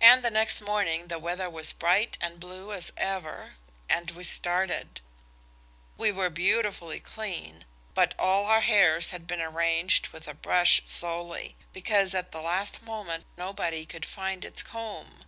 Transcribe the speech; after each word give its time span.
And 0.00 0.22
next 0.22 0.60
morning 0.60 1.08
the 1.08 1.18
weather 1.18 1.50
was 1.50 1.72
bright 1.72 2.16
and 2.20 2.38
blue 2.38 2.72
as 2.72 2.92
ever, 2.96 3.56
and 3.90 4.12
we 4.12 4.22
started. 4.22 5.00
We 5.98 6.12
were 6.12 6.30
beautifully 6.30 7.00
clean, 7.00 7.64
but 7.94 8.14
all 8.16 8.44
our 8.44 8.60
hairs 8.60 9.10
had 9.10 9.26
been 9.26 9.40
arranged 9.40 10.10
with 10.10 10.28
a 10.28 10.34
brush 10.34 10.82
solely, 10.84 11.56
because 11.72 12.14
at 12.14 12.30
the 12.30 12.40
last 12.42 12.80
moment 12.82 13.26
nobody 13.36 13.84
could 13.84 14.06
find 14.06 14.44
its 14.44 14.62
comb. 14.62 15.24